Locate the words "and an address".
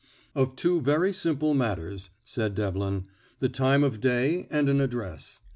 4.49-5.41